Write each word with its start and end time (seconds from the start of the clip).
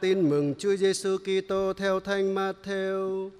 Tin 0.00 0.30
mừng 0.30 0.54
Chúa 0.58 0.76
Giêsu 0.76 1.16
Kitô 1.18 1.72
theo 1.72 2.00
Thánh 2.00 2.34
Matthew. 2.34 3.30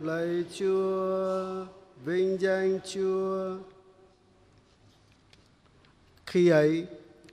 Lạy 0.00 0.44
Chúa, 0.58 1.66
vinh 2.04 2.40
danh 2.40 2.78
Chúa. 2.92 3.56
Khi 6.26 6.48
ấy, 6.48 6.86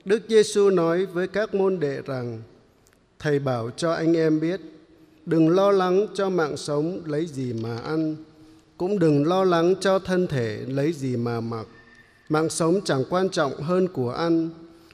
Đức 0.04 0.22
Giêsu 0.28 0.70
nói 0.70 1.06
với 1.06 1.28
các 1.28 1.54
môn 1.54 1.80
đệ 1.80 2.02
rằng: 2.06 2.42
Thầy 3.18 3.38
bảo 3.38 3.70
cho 3.76 3.92
anh 3.92 4.16
em 4.16 4.40
biết, 4.40 4.60
đừng 5.26 5.48
lo 5.48 5.70
lắng 5.70 6.06
cho 6.14 6.30
mạng 6.30 6.56
sống 6.56 7.00
lấy 7.04 7.26
gì 7.26 7.52
mà 7.52 7.78
ăn, 7.78 8.16
cũng 8.76 8.98
đừng 8.98 9.26
lo 9.26 9.44
lắng 9.44 9.74
cho 9.80 9.98
thân 9.98 10.26
thể 10.26 10.64
lấy 10.68 10.92
gì 10.92 11.16
mà 11.16 11.40
mặc. 11.40 11.66
Mạng 12.28 12.50
sống 12.50 12.80
chẳng 12.84 13.04
quan 13.10 13.28
trọng 13.30 13.62
hơn 13.62 13.88
của 13.88 14.10
ăn, 14.10 14.50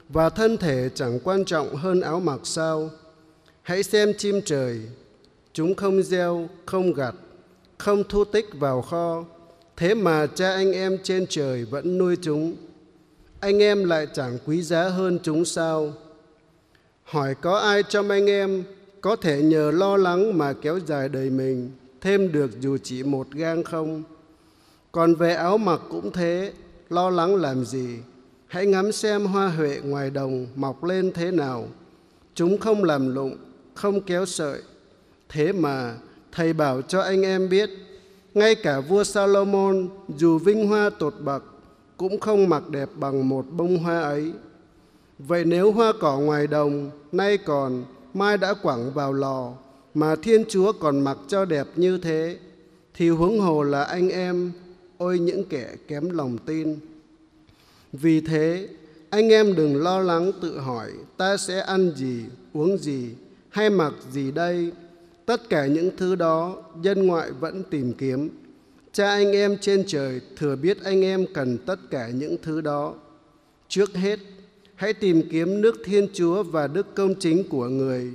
và 0.09 0.29
thân 0.29 0.57
thể 0.57 0.89
chẳng 0.95 1.19
quan 1.23 1.45
trọng 1.45 1.75
hơn 1.75 2.01
áo 2.01 2.19
mặc 2.19 2.39
sao? 2.43 2.89
Hãy 3.65 3.83
xem 3.83 4.13
chim 4.17 4.41
trời, 4.45 4.81
chúng 5.53 5.75
không 5.75 6.03
gieo, 6.03 6.49
không 6.65 6.93
gặt, 6.93 7.15
không 7.77 8.03
thu 8.09 8.23
tích 8.23 8.45
vào 8.53 8.81
kho, 8.81 9.25
thế 9.77 9.93
mà 9.93 10.27
cha 10.27 10.51
anh 10.51 10.71
em 10.71 10.97
trên 11.03 11.25
trời 11.29 11.65
vẫn 11.65 11.97
nuôi 11.97 12.15
chúng. 12.21 12.55
Anh 13.39 13.59
em 13.59 13.83
lại 13.83 14.07
chẳng 14.13 14.37
quý 14.45 14.61
giá 14.61 14.89
hơn 14.89 15.19
chúng 15.23 15.45
sao? 15.45 15.93
Hỏi 17.03 17.35
có 17.41 17.57
ai 17.57 17.83
trong 17.83 18.09
anh 18.09 18.29
em 18.29 18.63
có 19.01 19.15
thể 19.15 19.41
nhờ 19.41 19.71
lo 19.71 19.97
lắng 19.97 20.37
mà 20.37 20.53
kéo 20.53 20.79
dài 20.85 21.09
đời 21.09 21.29
mình 21.29 21.71
thêm 22.01 22.31
được 22.31 22.51
dù 22.61 22.77
chỉ 22.83 23.03
một 23.03 23.31
gang 23.31 23.63
không? 23.63 24.03
Còn 24.91 25.15
về 25.15 25.33
áo 25.33 25.57
mặc 25.57 25.81
cũng 25.89 26.11
thế, 26.11 26.53
lo 26.89 27.09
lắng 27.09 27.35
làm 27.35 27.65
gì? 27.65 27.97
Hãy 28.47 28.65
ngắm 28.65 28.91
xem 28.91 29.25
hoa 29.25 29.47
huệ 29.47 29.79
ngoài 29.83 30.09
đồng 30.09 30.47
mọc 30.55 30.83
lên 30.83 31.11
thế 31.13 31.31
nào. 31.31 31.67
Chúng 32.35 32.57
không 32.57 32.83
làm 32.83 33.15
lụng, 33.15 33.37
không 33.75 34.01
kéo 34.01 34.25
sợi. 34.25 34.61
Thế 35.29 35.51
mà 35.51 35.95
thầy 36.31 36.53
bảo 36.53 36.81
cho 36.81 37.01
anh 37.01 37.21
em 37.21 37.49
biết, 37.49 37.69
ngay 38.33 38.55
cả 38.55 38.79
vua 38.79 39.03
Salomon 39.03 39.89
dù 40.17 40.37
vinh 40.37 40.67
hoa 40.67 40.89
tột 40.89 41.13
bậc 41.19 41.43
cũng 41.97 42.19
không 42.19 42.49
mặc 42.49 42.69
đẹp 42.69 42.89
bằng 42.95 43.29
một 43.29 43.45
bông 43.51 43.77
hoa 43.77 44.01
ấy. 44.01 44.31
Vậy 45.19 45.45
nếu 45.45 45.71
hoa 45.71 45.93
cỏ 45.99 46.19
ngoài 46.19 46.47
đồng 46.47 46.91
nay 47.11 47.37
còn, 47.37 47.83
mai 48.13 48.37
đã 48.37 48.53
quẳng 48.53 48.93
vào 48.93 49.13
lò, 49.13 49.53
mà 49.93 50.15
Thiên 50.15 50.43
Chúa 50.49 50.71
còn 50.71 50.99
mặc 50.99 51.17
cho 51.27 51.45
đẹp 51.45 51.67
như 51.75 51.97
thế, 51.97 52.37
thì 52.93 53.09
huống 53.09 53.39
hồ 53.39 53.63
là 53.63 53.83
anh 53.83 54.09
em, 54.09 54.51
ôi 54.97 55.19
những 55.19 55.43
kẻ 55.43 55.75
kém 55.87 56.09
lòng 56.09 56.37
tin. 56.45 56.79
Vì 57.93 58.21
thế, 58.21 58.67
anh 59.09 59.29
em 59.29 59.55
đừng 59.55 59.83
lo 59.83 59.99
lắng 59.99 60.31
tự 60.41 60.59
hỏi 60.59 60.91
ta 61.17 61.37
sẽ 61.37 61.59
ăn 61.59 61.91
gì, 61.95 62.23
uống 62.53 62.77
gì 62.77 63.09
hay 63.55 63.69
mặc 63.69 63.93
gì 64.11 64.31
đây. 64.31 64.71
Tất 65.25 65.49
cả 65.49 65.65
những 65.65 65.89
thứ 65.97 66.15
đó 66.15 66.63
dân 66.81 67.07
ngoại 67.07 67.31
vẫn 67.31 67.63
tìm 67.69 67.93
kiếm. 67.93 68.29
Cha 68.91 69.09
anh 69.09 69.31
em 69.31 69.57
trên 69.61 69.83
trời 69.87 70.21
thừa 70.37 70.55
biết 70.55 70.77
anh 70.83 71.01
em 71.01 71.25
cần 71.33 71.57
tất 71.57 71.75
cả 71.91 72.09
những 72.09 72.35
thứ 72.43 72.61
đó. 72.61 72.93
Trước 73.67 73.93
hết, 73.93 74.19
hãy 74.75 74.93
tìm 74.93 75.21
kiếm 75.31 75.61
nước 75.61 75.75
Thiên 75.85 76.07
Chúa 76.13 76.43
và 76.43 76.67
đức 76.67 76.95
công 76.95 77.15
chính 77.19 77.49
của 77.49 77.67
người, 77.67 78.13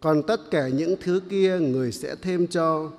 còn 0.00 0.22
tất 0.22 0.50
cả 0.50 0.68
những 0.68 0.94
thứ 1.00 1.20
kia 1.28 1.58
người 1.58 1.92
sẽ 1.92 2.14
thêm 2.22 2.46
cho. 2.46 2.90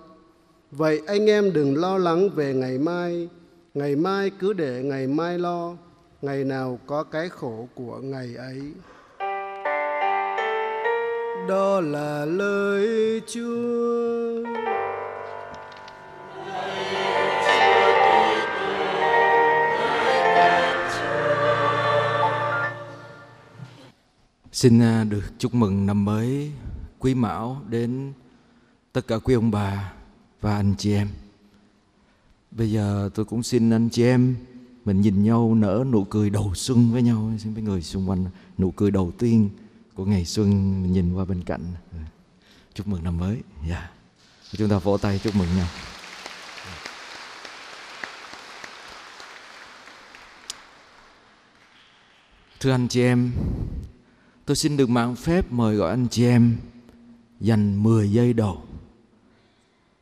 Vậy 0.72 1.02
anh 1.08 1.26
em 1.26 1.54
đừng 1.54 1.78
lo 1.78 1.98
lắng 1.98 2.30
về 2.30 2.54
ngày 2.54 2.78
mai, 2.78 3.30
ngày 3.74 3.96
mai 3.96 4.32
cứ 4.40 4.54
để 4.54 4.84
ngày 4.84 5.08
mai 5.08 5.40
lo 5.40 5.76
ngày 6.22 6.44
nào 6.44 6.80
có 6.88 7.04
cái 7.04 7.30
khổ 7.30 7.68
của 7.76 7.98
ngày 7.98 8.36
ấy 8.36 8.62
đó 11.50 11.82
là 11.82 12.26
lời 12.26 13.22
chúa 13.28 14.44
Xin 24.52 24.80
à, 24.80 25.04
được 25.04 25.24
chúc 25.40 25.54
mừng 25.56 25.86
năm 25.86 26.06
mới 26.06 26.52
quý 27.00 27.16
mão 27.16 27.62
đến 27.70 28.14
tất 28.92 29.08
cả 29.08 29.18
quý 29.18 29.34
ông 29.34 29.52
bà 29.52 29.94
và 30.42 30.56
anh 30.56 30.74
chị 30.78 30.94
em. 30.94 31.08
Bây 32.52 32.72
giờ 32.72 33.10
tôi 33.16 33.26
cũng 33.26 33.44
xin 33.44 33.70
anh 33.70 33.90
chị 33.90 34.04
em 34.04 34.36
mình 34.86 35.02
nhìn 35.02 35.24
nhau 35.24 35.56
nở 35.56 35.84
nụ 35.92 36.04
cười 36.04 36.30
đầu 36.30 36.52
xuân 36.56 36.92
với 36.92 37.02
nhau, 37.02 37.32
xin 37.40 37.54
với 37.54 37.64
người 37.64 37.82
xung 37.82 38.10
quanh 38.10 38.26
nụ 38.58 38.72
cười 38.72 38.92
đầu 38.92 39.12
tiên 39.18 39.50
của 40.00 40.06
ngày 40.06 40.26
xuân 40.26 40.50
mình 40.84 40.94
nhìn 40.94 41.14
qua 41.14 41.26
bên 41.26 41.44
cạnh. 41.44 41.74
Chúc 42.74 42.88
mừng 42.88 43.04
năm 43.04 43.18
mới. 43.18 43.38
Dạ. 43.70 43.76
Yeah. 43.76 43.92
chúng 44.52 44.70
ta 44.70 44.78
vỗ 44.80 44.98
tay 44.98 45.20
chúc 45.24 45.36
mừng 45.36 45.48
nhau. 45.58 45.68
Thưa 52.60 52.72
anh 52.72 52.88
chị 52.88 53.02
em, 53.02 53.32
tôi 54.46 54.56
xin 54.56 54.78
được 54.78 54.90
mạng 54.90 55.16
phép 55.16 55.52
mời 55.52 55.76
gọi 55.76 55.90
anh 55.90 56.08
chị 56.08 56.26
em 56.26 56.58
dành 57.40 57.84
10 57.84 58.12
giây 58.12 58.34
đầu 58.34 58.64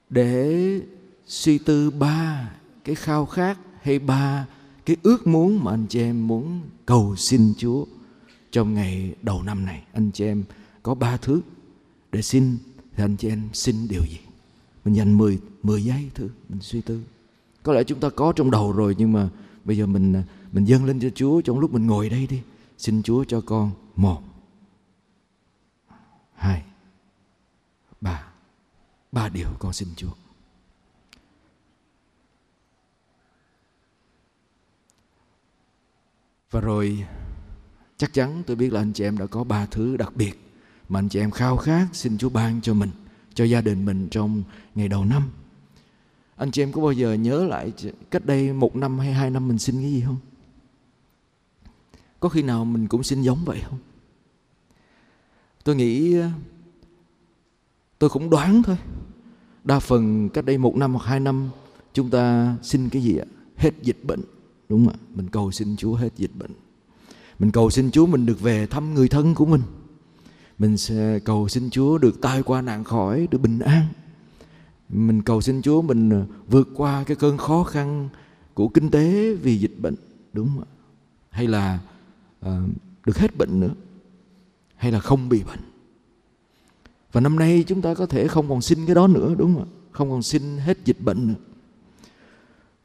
để 0.10 0.82
suy 1.28 1.58
tư 1.58 1.92
ba 1.92 2.52
cái 2.84 2.96
khao 2.96 3.26
khát 3.26 3.58
hay 3.82 4.00
ba 4.00 4.46
cái 4.86 4.96
ước 5.04 5.28
muốn 5.28 5.64
mà 5.64 5.72
anh 5.72 5.86
chị 5.90 6.00
em 6.00 6.28
muốn 6.28 6.62
cầu 6.86 7.16
xin 7.16 7.54
Chúa 7.58 7.86
trong 8.58 8.74
ngày 8.74 9.16
đầu 9.22 9.44
năm 9.44 9.66
này 9.66 9.84
anh 9.94 10.12
chị 10.12 10.26
em 10.26 10.44
có 10.84 10.96
ba 10.96 11.18
thứ 11.18 11.42
để 12.12 12.22
xin. 12.22 12.58
Thì 12.96 13.04
anh 13.04 13.16
chị 13.18 13.30
em 13.30 13.50
xin 13.54 13.88
điều 13.88 14.06
gì? 14.06 14.20
Mình 14.86 14.96
dành 14.96 15.18
10, 15.18 15.40
10 15.64 15.84
giây 15.84 16.10
thử 16.16 16.30
mình 16.50 16.62
suy 16.62 16.82
tư. 16.82 17.02
Có 17.64 17.74
lẽ 17.74 17.84
chúng 17.84 18.00
ta 18.00 18.10
có 18.10 18.34
trong 18.36 18.52
đầu 18.52 18.72
rồi 18.72 18.96
nhưng 18.98 19.14
mà 19.14 19.30
bây 19.64 19.78
giờ 19.78 19.86
mình 19.86 20.14
à, 20.14 20.24
mình 20.52 20.66
dâng 20.66 20.86
lên 20.86 21.00
cho 21.00 21.10
Chúa 21.16 21.42
trong 21.42 21.60
lúc 21.60 21.74
mình 21.74 21.88
ngồi 21.88 22.10
đây 22.10 22.28
đi 22.28 22.42
xin 22.78 23.04
Chúa 23.04 23.24
cho 23.24 23.42
con 23.42 23.72
một 23.96 24.22
hai 26.36 26.64
ba. 28.02 28.28
Ba 29.12 29.30
điều 29.30 29.50
con 29.60 29.74
xin 29.74 29.88
Chúa. 29.96 30.12
Và 36.52 36.60
rồi 36.62 37.06
chắc 37.98 38.14
chắn 38.14 38.44
tôi 38.48 38.56
biết 38.56 38.74
là 38.74 38.82
anh 38.82 38.94
chị 38.94 39.04
em 39.04 39.18
đã 39.18 39.26
có 39.26 39.44
ba 39.44 39.66
thứ 39.66 39.98
đặc 39.98 40.16
biệt 40.16 40.40
mà 40.90 41.00
anh 41.00 41.10
chị 41.10 41.20
em 41.20 41.32
khao 41.32 41.58
khát 41.58 41.88
xin 41.94 42.18
Chúa 42.18 42.30
ban 42.30 42.62
cho 42.62 42.74
mình, 42.74 42.90
cho 43.34 43.46
gia 43.46 43.62
đình 43.62 43.86
mình 43.86 44.08
trong 44.12 44.44
ngày 44.76 44.88
đầu 44.88 45.06
năm. 45.06 45.24
Anh 46.36 46.52
chị 46.52 46.64
em 46.64 46.72
có 46.72 46.82
bao 46.82 46.92
giờ 46.92 47.14
nhớ 47.14 47.46
lại 47.46 47.74
cách 48.12 48.26
đây 48.26 48.54
một 48.54 48.76
năm 48.76 49.00
hay 49.00 49.14
hai 49.14 49.30
năm 49.30 49.48
mình 49.48 49.58
xin 49.58 49.82
cái 49.82 49.92
gì 49.92 50.02
không? 50.06 50.18
Có 52.20 52.30
khi 52.30 52.42
nào 52.42 52.66
mình 52.66 52.88
cũng 52.88 53.04
xin 53.04 53.22
giống 53.22 53.46
vậy 53.46 53.62
không? 53.70 53.80
Tôi 55.64 55.76
nghĩ 55.76 56.18
tôi 58.00 58.10
cũng 58.10 58.30
đoán 58.30 58.64
thôi. 58.64 58.78
Đa 59.64 59.80
phần 59.80 60.30
cách 60.30 60.46
đây 60.46 60.58
một 60.58 60.76
năm 60.76 60.94
hoặc 60.94 61.06
hai 61.06 61.20
năm 61.20 61.50
chúng 61.94 62.10
ta 62.10 62.56
xin 62.64 62.90
cái 62.90 63.02
gì 63.02 63.18
ạ? 63.18 63.26
Hết 63.56 63.72
dịch 63.82 64.04
bệnh 64.04 64.22
đúng 64.70 64.86
không 64.86 64.94
ạ 64.94 64.98
mình 65.16 65.30
cầu 65.30 65.52
xin 65.52 65.76
Chúa 65.78 65.96
hết 65.96 66.10
dịch 66.16 66.36
bệnh 66.36 66.52
mình 67.40 67.52
cầu 67.52 67.70
xin 67.70 67.92
Chúa 67.92 68.06
mình 68.06 68.26
được 68.26 68.42
về 68.42 68.66
thăm 68.66 68.94
người 68.94 69.08
thân 69.08 69.36
của 69.36 69.46
mình. 69.46 69.62
Mình 70.58 70.78
sẽ 70.78 71.20
cầu 71.20 71.48
xin 71.48 71.70
Chúa 71.70 71.98
được 71.98 72.22
tai 72.22 72.44
qua 72.44 72.62
nạn 72.62 72.84
khỏi 72.84 73.28
được 73.32 73.42
bình 73.42 73.60
an. 73.60 73.86
Mình 74.90 75.22
cầu 75.22 75.42
xin 75.42 75.62
Chúa 75.62 75.82
mình 75.82 76.26
vượt 76.48 76.70
qua 76.76 77.04
cái 77.04 77.18
cơn 77.18 77.38
khó 77.38 77.64
khăn 77.64 78.10
của 78.54 78.68
kinh 78.68 78.92
tế 78.92 79.34
vì 79.34 79.58
dịch 79.58 79.76
bệnh 79.80 79.96
đúng 80.34 80.48
không 80.48 80.64
ạ? 80.64 80.68
Hay 81.30 81.48
là 81.48 81.80
uh, 82.46 82.52
được 83.06 83.18
hết 83.18 83.38
bệnh 83.38 83.60
nữa 83.60 83.74
hay 84.76 84.92
là 84.92 85.00
không 85.00 85.30
bị 85.30 85.44
bệnh. 85.44 85.60
Và 87.12 87.22
năm 87.22 87.40
nay 87.40 87.64
chúng 87.68 87.82
ta 87.82 87.94
có 87.94 88.06
thể 88.06 88.28
không 88.28 88.50
còn 88.50 88.62
xin 88.62 88.86
cái 88.86 88.96
đó 88.96 89.08
nữa 89.08 89.36
đúng 89.38 89.54
không 89.54 89.64
ạ? 89.64 89.70
Không 89.92 90.10
còn 90.10 90.24
xin 90.24 90.58
hết 90.58 90.78
dịch 90.86 91.02
bệnh 91.02 91.28
nữa. 91.28 91.40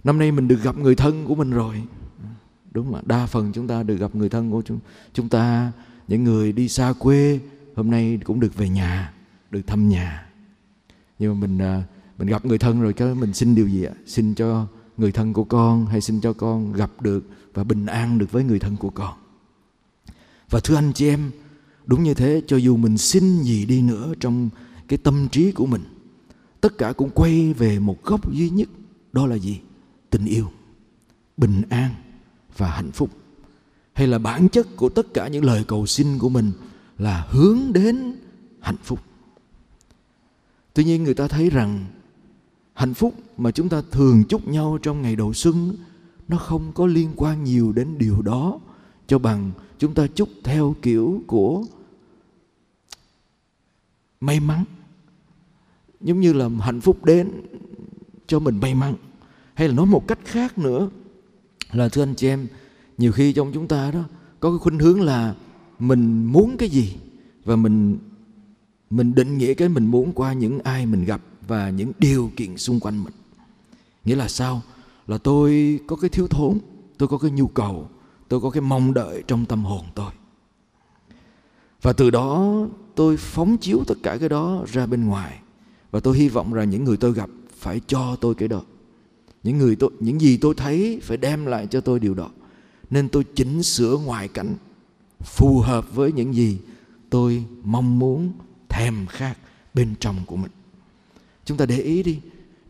Năm 0.04 0.19
nay 0.19 0.32
mình 0.32 0.49
được 0.49 0.62
gặp 0.62 0.78
người 0.78 0.94
thân 0.94 1.25
của 1.26 1.34
mình 1.34 1.50
rồi 1.50 1.82
đúng 2.72 2.92
mà 2.92 3.00
đa 3.04 3.26
phần 3.26 3.52
chúng 3.52 3.66
ta 3.66 3.82
được 3.82 3.96
gặp 3.96 4.14
người 4.14 4.28
thân 4.28 4.50
của 4.50 4.62
chúng 4.62 4.78
chúng 5.12 5.28
ta, 5.28 5.72
những 6.08 6.24
người 6.24 6.52
đi 6.52 6.69
xa 6.69 6.92
quê, 6.98 7.40
hôm 7.76 7.90
nay 7.90 8.19
cũng 8.24 8.40
được 8.40 8.54
về 8.54 8.69
nhà, 8.69 9.12
được 9.50 9.62
thăm 9.66 9.88
nhà. 9.88 10.26
Nhưng 11.19 11.34
mà 11.34 11.46
mình 11.46 11.58
à, 11.58 11.82
mình 12.19 12.28
gặp 12.28 12.44
người 12.44 12.58
thân 12.58 12.80
rồi 12.80 12.92
cái 12.92 13.14
mình 13.14 13.34
xin 13.34 13.54
điều 13.54 13.69
gì 13.69 13.84
ạ? 13.84 13.92
Xin 14.06 14.34
cho 14.34 14.66
người 14.96 15.12
thân 15.12 15.32
của 15.32 15.44
con 15.44 15.86
hay 15.86 16.00
xin 16.00 16.20
cho 16.20 16.32
con 16.32 16.72
gặp 16.72 16.90
được 17.00 17.28
và 17.54 17.64
bình 17.64 17.86
an 17.86 18.19
được 18.19 18.32
với 18.32 18.44
người 18.44 18.58
thân 18.58 18.76
của 18.76 18.90
con? 18.90 19.14
Và 20.50 20.60
thưa 20.64 20.75
anh 20.75 20.92
chị 20.92 21.08
em, 21.08 21.30
đúng 21.86 22.02
như 22.02 22.14
thế, 22.14 22.42
cho 22.46 22.56
dù 22.56 22.76
mình 22.76 22.98
xin 22.98 23.42
gì 23.42 23.66
đi 23.66 23.82
nữa 23.82 24.14
trong 24.20 24.48
cái 24.88 24.98
tâm 24.98 25.28
trí 25.28 25.52
của 25.52 25.66
mình, 25.66 25.82
tất 26.60 26.78
cả 26.78 26.92
cũng 26.92 27.10
quay 27.10 27.52
về 27.52 27.78
một 27.78 28.04
góc 28.04 28.32
duy 28.32 28.50
nhất, 28.50 28.68
đó 29.12 29.26
là 29.26 29.36
gì? 29.36 29.60
Tình 30.10 30.25
yêu, 30.25 30.50
bình 31.36 31.62
an 31.68 31.90
và 32.56 32.70
hạnh 32.70 32.93
phúc. 32.93 33.10
Hay 33.93 34.06
là 34.06 34.19
bản 34.19 34.49
chất 34.49 34.76
của 34.76 34.88
tất 34.88 35.14
cả 35.14 35.28
những 35.28 35.44
lời 35.44 35.64
cầu 35.69 35.87
xin 35.87 36.19
của 36.19 36.28
mình 36.28 36.52
là 36.99 37.26
hướng 37.31 37.58
đến 37.72 38.16
hạnh 38.60 38.76
phúc. 38.82 39.00
Tuy 40.75 40.84
nhiên 40.84 41.04
người 41.04 41.14
ta 41.14 41.28
thấy 41.28 41.50
rằng 41.50 41.87
hạnh 42.75 42.94
phúc 42.94 43.14
mà 43.38 43.50
chúng 43.50 43.69
ta 43.69 43.82
thường 43.90 44.25
chúc 44.28 44.49
nhau 44.49 44.78
trong 44.82 45.02
ngày 45.02 45.16
đầu 45.16 45.32
xuân, 45.32 45.76
nó 46.28 46.37
không 46.37 46.72
có 46.72 46.87
liên 46.87 47.12
quan 47.16 47.44
nhiều 47.44 47.72
đến 47.72 47.99
điều 47.99 48.22
đó 48.22 48.60
cho 49.06 49.19
bằng 49.19 49.50
chúng 49.78 49.94
ta 49.94 50.06
chúc 50.06 50.28
theo 50.44 50.76
kiểu 50.82 51.22
của 51.26 51.64
may 54.20 54.40
mắn. 54.40 54.64
Giống 56.00 56.20
như 56.20 56.32
là 56.32 56.49
hạnh 56.60 56.81
phúc 56.81 57.04
đến 57.04 57.31
cho 58.26 58.38
mình 58.38 58.60
may 58.60 58.75
mắn. 58.75 58.94
Hay 59.54 59.69
là 59.69 59.75
nói 59.75 59.87
một 59.87 60.08
cách 60.08 60.19
khác 60.25 60.58
nữa 60.58 60.90
là, 61.72 61.88
thưa 61.88 62.02
anh 62.02 62.14
chị 62.14 62.28
em, 62.28 62.46
nhiều 62.98 63.12
khi 63.12 63.32
trong 63.32 63.52
chúng 63.52 63.69
ta 63.69 63.90
đó, 63.90 64.02
có 64.40 64.50
cái 64.50 64.58
khuynh 64.58 64.78
hướng 64.78 65.00
là 65.00 65.34
mình 65.78 66.24
muốn 66.24 66.56
cái 66.58 66.69
gì 66.69 66.96
và 67.44 67.56
mình 67.56 67.98
mình 68.90 69.14
định 69.14 69.38
nghĩa 69.38 69.54
cái 69.54 69.69
mình 69.69 69.86
muốn 69.86 70.12
qua 70.12 70.32
những 70.32 70.60
ai 70.60 70.86
mình 70.86 71.04
gặp 71.04 71.20
và 71.48 71.70
những 71.70 71.92
điều 71.98 72.30
kiện 72.36 72.56
xung 72.56 72.80
quanh 72.80 73.04
mình. 73.04 73.12
Nghĩa 74.04 74.16
là 74.16 74.28
sao? 74.28 74.62
Là 75.06 75.19
tôi 75.19 75.80
có 75.86 75.96
cái 75.96 76.10
thiếu 76.10 76.28
thốn, 76.28 76.58
tôi 76.98 77.08
có 77.08 77.19
cái 77.19 77.30
nhu 77.30 77.46
cầu, 77.46 77.88
tôi 78.28 78.40
có 78.40 78.50
cái 78.50 78.60
mong 78.60 78.94
đợi 78.94 79.22
trong 79.26 79.44
tâm 79.44 79.64
hồn 79.64 79.84
tôi. 79.94 80.10
Và 81.82 81.92
từ 81.92 82.10
đó 82.10 82.56
tôi 82.94 83.16
phóng 83.16 83.56
chiếu 83.56 83.84
tất 83.86 83.94
cả 84.02 84.16
cái 84.16 84.28
đó 84.28 84.64
ra 84.72 84.86
bên 84.86 85.06
ngoài 85.06 85.38
và 85.90 86.00
tôi 86.00 86.18
hy 86.18 86.28
vọng 86.28 86.52
rằng 86.52 86.70
những 86.70 86.84
người 86.84 86.96
tôi 86.96 87.12
gặp 87.12 87.30
phải 87.58 87.80
cho 87.86 88.16
tôi 88.20 88.34
cái 88.34 88.48
đó 88.48 88.62
những 89.44 89.58
người 89.58 89.76
tôi, 89.76 89.90
những 90.00 90.20
gì 90.20 90.36
tôi 90.36 90.54
thấy 90.56 91.00
phải 91.02 91.16
đem 91.16 91.46
lại 91.46 91.66
cho 91.70 91.80
tôi 91.80 92.00
điều 92.00 92.14
đó. 92.14 92.30
Nên 92.90 93.08
tôi 93.08 93.24
chỉnh 93.34 93.62
sửa 93.62 93.98
ngoại 94.04 94.28
cảnh 94.28 94.54
phù 95.20 95.60
hợp 95.60 95.94
với 95.94 96.12
những 96.12 96.34
gì 96.34 96.58
tôi 97.10 97.44
mong 97.62 97.98
muốn 97.98 98.32
thèm 98.68 99.06
khát 99.06 99.34
bên 99.74 99.94
trong 100.00 100.16
của 100.26 100.36
mình. 100.36 100.50
Chúng 101.44 101.56
ta 101.56 101.66
để 101.66 101.78
ý 101.78 102.02
đi, 102.02 102.18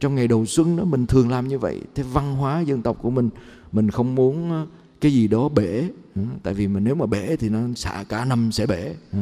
trong 0.00 0.14
ngày 0.14 0.28
đầu 0.28 0.46
xuân 0.46 0.76
đó, 0.76 0.84
mình 0.84 1.06
thường 1.06 1.30
làm 1.30 1.48
như 1.48 1.58
vậy. 1.58 1.80
Thế 1.94 2.02
văn 2.12 2.34
hóa 2.34 2.60
dân 2.60 2.82
tộc 2.82 2.98
của 3.02 3.10
mình 3.10 3.30
mình 3.72 3.90
không 3.90 4.14
muốn 4.14 4.50
ờ, 4.50 4.66
cái 5.00 5.12
gì 5.12 5.28
đó 5.28 5.48
bể. 5.48 5.88
Ừ, 6.14 6.22
tại 6.42 6.54
vì 6.54 6.68
mình 6.68 6.84
nếu 6.84 6.94
mà 6.94 7.06
bể 7.06 7.36
thì 7.36 7.48
nó 7.48 7.60
xả 7.76 8.04
cả 8.08 8.24
năm 8.24 8.52
sẽ 8.52 8.66
bể. 8.66 8.94
Ừ, 9.12 9.18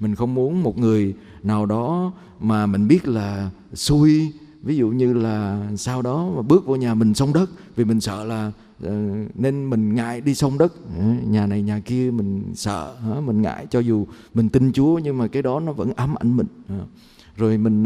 mình 0.00 0.14
không 0.14 0.34
muốn 0.34 0.62
một 0.62 0.78
người 0.78 1.14
nào 1.42 1.66
đó 1.66 2.12
mà 2.40 2.66
mình 2.66 2.88
biết 2.88 3.08
là 3.08 3.50
xui 3.74 4.32
ví 4.62 4.76
dụ 4.76 4.88
như 4.88 5.12
là 5.12 5.66
sau 5.76 6.02
đó 6.02 6.30
mà 6.36 6.42
bước 6.42 6.66
vô 6.66 6.76
nhà 6.76 6.94
mình 6.94 7.14
sông 7.14 7.32
đất 7.32 7.50
vì 7.76 7.84
mình 7.84 8.00
sợ 8.00 8.24
là 8.24 8.52
ờ, 8.82 8.92
nên 9.34 9.70
mình 9.70 9.94
ngại 9.94 10.20
đi 10.20 10.34
sông 10.34 10.58
đất. 10.58 10.72
Ờ, 10.98 11.04
nhà 11.26 11.46
này 11.46 11.62
nhà 11.62 11.80
kia 11.80 12.10
mình 12.10 12.42
sợ 12.54 12.96
mình 13.24 13.42
ngại 13.42 13.66
cho 13.70 13.80
dù 13.80 14.06
mình 14.34 14.48
tin 14.48 14.72
Chúa 14.72 14.98
nhưng 14.98 15.18
mà 15.18 15.26
cái 15.26 15.42
đó 15.42 15.60
nó 15.60 15.72
vẫn 15.72 15.92
ám 15.96 16.14
ảnh 16.14 16.36
mình. 16.36 16.46
Ờ, 16.68 16.86
rồi 17.36 17.58
mình 17.58 17.84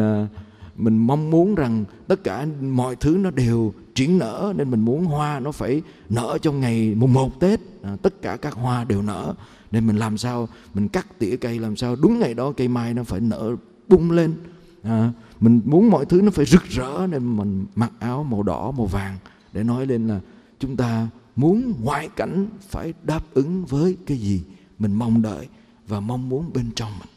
mình 0.76 0.98
mong 0.98 1.30
muốn 1.30 1.54
rằng 1.54 1.84
tất 2.08 2.24
cả 2.24 2.46
mọi 2.60 2.96
thứ 2.96 3.18
nó 3.20 3.30
đều 3.30 3.72
triển 3.94 4.18
nở 4.18 4.52
nên 4.56 4.70
mình 4.70 4.80
muốn 4.80 5.04
hoa 5.04 5.40
nó 5.40 5.52
phải 5.52 5.82
nở 6.08 6.38
trong 6.42 6.60
ngày 6.60 6.94
mùng 6.94 7.12
một 7.12 7.40
Tết. 7.40 7.60
À, 7.82 7.96
tất 8.02 8.22
cả 8.22 8.36
các 8.36 8.54
hoa 8.54 8.84
đều 8.84 9.02
nở. 9.02 9.34
Nên 9.70 9.86
mình 9.86 9.96
làm 9.96 10.18
sao 10.18 10.48
mình 10.74 10.88
cắt 10.88 11.18
tỉa 11.18 11.36
cây 11.36 11.58
làm 11.58 11.76
sao 11.76 11.96
đúng 11.96 12.18
ngày 12.18 12.34
đó 12.34 12.52
cây 12.56 12.68
mai 12.68 12.94
nó 12.94 13.04
phải 13.04 13.20
nở 13.20 13.56
bung 13.88 14.10
lên. 14.10 14.34
À, 14.82 15.12
mình 15.40 15.60
muốn 15.64 15.90
mọi 15.90 16.06
thứ 16.06 16.22
nó 16.22 16.30
phải 16.30 16.44
rực 16.44 16.64
rỡ 16.64 17.06
nên 17.10 17.36
mình 17.36 17.66
mặc 17.74 17.92
áo 17.98 18.24
màu 18.24 18.42
đỏ, 18.42 18.70
màu 18.70 18.86
vàng 18.86 19.16
để 19.52 19.62
nói 19.62 19.86
lên 19.86 20.08
là 20.08 20.20
chúng 20.58 20.76
ta 20.76 21.08
muốn 21.36 21.74
ngoại 21.82 22.08
cảnh 22.16 22.46
phải 22.60 22.94
đáp 23.02 23.34
ứng 23.34 23.64
với 23.64 23.96
cái 24.06 24.16
gì 24.18 24.42
mình 24.78 24.92
mong 24.92 25.22
đợi 25.22 25.48
và 25.88 26.00
mong 26.00 26.28
muốn 26.28 26.50
bên 26.54 26.70
trong 26.76 26.90
mình 26.98 27.08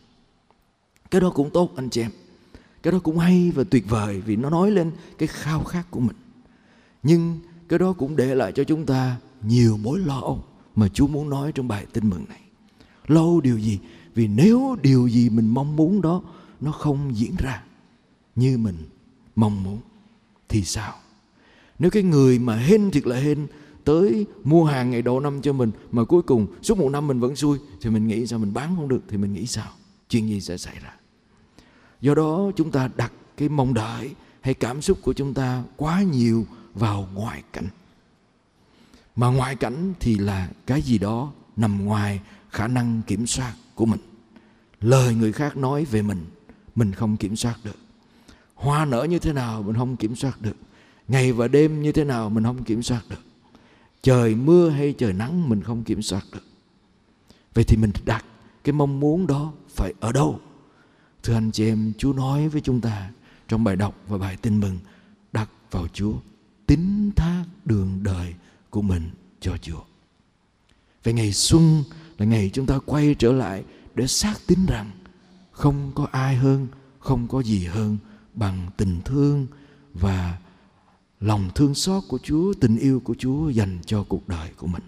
cái 1.11 1.21
đó 1.21 1.29
cũng 1.29 1.49
tốt, 1.49 1.71
anh 1.75 1.89
chị 1.89 2.01
em 2.01 2.11
cái 2.83 2.93
đó 2.93 2.99
cũng 3.03 3.17
hay 3.17 3.51
và 3.55 3.63
tuyệt 3.69 3.89
vời 3.89 4.21
vì 4.21 4.35
nó 4.35 4.49
nói 4.49 4.71
lên 4.71 4.91
cái 5.17 5.27
khao 5.27 5.63
khát 5.63 5.91
của 5.91 5.99
mình 5.99 6.15
nhưng 7.03 7.39
cái 7.69 7.79
đó 7.79 7.93
cũng 7.93 8.15
để 8.15 8.35
lại 8.35 8.51
cho 8.51 8.63
chúng 8.63 8.85
ta 8.85 9.17
nhiều 9.41 9.77
mối 9.77 9.99
lo 9.99 10.19
âu 10.19 10.43
mà 10.75 10.87
Chúa 10.87 11.07
muốn 11.07 11.29
nói 11.29 11.51
trong 11.51 11.67
bài 11.67 11.85
tin 11.93 12.09
mừng 12.09 12.25
này. 12.29 12.41
Lo 13.07 13.25
điều 13.43 13.57
gì? 13.57 13.79
Vì 14.15 14.27
nếu 14.27 14.75
điều 14.81 15.07
gì 15.07 15.29
mình 15.29 15.47
mong 15.47 15.75
muốn 15.75 16.01
đó 16.01 16.21
nó 16.61 16.71
không 16.71 17.17
diễn 17.17 17.35
ra 17.37 17.63
như 18.39 18.57
mình 18.57 18.77
mong 19.35 19.63
muốn, 19.63 19.79
thì 20.49 20.63
sao? 20.63 20.93
Nếu 21.79 21.91
cái 21.91 22.03
người 22.03 22.39
mà 22.39 22.55
hên 22.55 22.91
thiệt 22.91 23.07
là 23.07 23.15
hên, 23.15 23.47
tới 23.83 24.25
mua 24.43 24.65
hàng 24.65 24.91
ngày 24.91 25.01
đầu 25.01 25.19
năm 25.19 25.41
cho 25.41 25.53
mình, 25.53 25.71
mà 25.91 26.03
cuối 26.03 26.21
cùng 26.21 26.47
suốt 26.61 26.77
một 26.77 26.89
năm 26.89 27.07
mình 27.07 27.19
vẫn 27.19 27.35
xui, 27.35 27.57
thì 27.81 27.89
mình 27.89 28.07
nghĩ 28.07 28.27
sao 28.27 28.39
mình 28.39 28.53
bán 28.53 28.75
không 28.75 28.87
được, 28.87 29.01
thì 29.09 29.17
mình 29.17 29.33
nghĩ 29.33 29.45
sao? 29.45 29.71
Chuyện 30.09 30.27
gì 30.27 30.41
sẽ 30.41 30.57
xảy 30.57 30.75
ra? 30.83 30.93
Do 32.01 32.15
đó 32.15 32.51
chúng 32.55 32.71
ta 32.71 32.89
đặt 32.95 33.11
cái 33.37 33.49
mong 33.49 33.73
đợi 33.73 34.15
hay 34.41 34.53
cảm 34.53 34.81
xúc 34.81 34.97
của 35.01 35.13
chúng 35.13 35.33
ta 35.33 35.63
quá 35.77 36.01
nhiều 36.01 36.45
vào 36.73 37.07
ngoại 37.13 37.43
cảnh 37.53 37.67
mà 39.15 39.27
ngoại 39.27 39.55
cảnh 39.55 39.93
thì 39.99 40.17
là 40.17 40.49
cái 40.65 40.81
gì 40.81 40.97
đó 40.97 41.31
nằm 41.55 41.85
ngoài 41.85 42.21
khả 42.49 42.67
năng 42.67 43.01
kiểm 43.07 43.27
soát 43.27 43.53
của 43.75 43.85
mình 43.85 43.99
lời 44.81 45.15
người 45.15 45.31
khác 45.31 45.57
nói 45.57 45.85
về 45.85 46.01
mình 46.01 46.25
mình 46.75 46.91
không 46.91 47.17
kiểm 47.17 47.35
soát 47.35 47.55
được 47.63 47.75
hoa 48.59 48.85
nở 48.85 49.03
như 49.09 49.19
thế 49.19 49.33
nào 49.33 49.63
mình 49.63 49.75
không 49.75 49.95
kiểm 49.95 50.15
soát 50.15 50.41
được. 50.41 50.55
Ngày 51.07 51.31
và 51.31 51.47
đêm 51.47 51.81
như 51.81 51.91
thế 51.91 52.03
nào 52.03 52.29
mình 52.29 52.43
không 52.43 52.63
kiểm 52.63 52.83
soát 52.83 53.01
được. 53.09 53.21
Trời 54.01 54.35
mưa 54.35 54.69
hay 54.69 54.93
trời 54.97 55.13
nắng 55.13 55.49
mình 55.49 55.63
không 55.63 55.83
kiểm 55.83 56.01
soát 56.01 56.25
được. 56.33 56.43
Vậy 57.53 57.63
thì 57.63 57.77
mình 57.77 57.91
đặt 58.05 58.25
cái 58.63 58.73
mong 58.73 58.99
muốn 58.99 59.27
đó 59.27 59.53
phải 59.69 59.93
ở 59.99 60.11
đâu? 60.11 60.39
Thưa 61.23 61.33
anh 61.33 61.51
chị 61.51 61.67
em 61.67 61.93
chúa 61.97 62.13
nói 62.13 62.49
với 62.49 62.61
chúng 62.61 62.81
ta 62.81 63.09
trong 63.47 63.63
bài 63.63 63.75
đọc 63.75 63.95
và 64.07 64.17
bài 64.17 64.37
tin 64.41 64.59
mừng 64.59 64.79
đặt 65.31 65.49
vào 65.71 65.87
chúa 65.87 66.13
tín 66.69 67.11
thác 67.15 67.45
đường 67.65 67.99
đời 68.03 68.35
của 68.69 68.81
mình 68.81 69.09
cho 69.39 69.57
Chúa. 69.57 69.81
Về 71.03 71.13
ngày 71.13 71.33
xuân 71.33 71.83
là 72.17 72.25
ngày 72.25 72.49
chúng 72.53 72.65
ta 72.65 72.79
quay 72.85 73.15
trở 73.19 73.31
lại 73.31 73.63
để 73.95 74.07
xác 74.07 74.33
tín 74.47 74.59
rằng 74.67 74.91
không 75.51 75.91
có 75.95 76.07
ai 76.11 76.35
hơn, 76.35 76.67
không 76.99 77.27
có 77.27 77.43
gì 77.43 77.65
hơn 77.65 77.97
bằng 78.33 78.67
tình 78.77 79.01
thương 79.05 79.47
và 79.93 80.37
lòng 81.19 81.49
thương 81.55 81.75
xót 81.75 82.03
của 82.07 82.19
Chúa, 82.23 82.53
tình 82.53 82.77
yêu 82.77 82.99
của 82.99 83.15
Chúa 83.17 83.49
dành 83.49 83.79
cho 83.85 84.03
cuộc 84.03 84.27
đời 84.27 84.49
của 84.57 84.67
mình. 84.67 84.83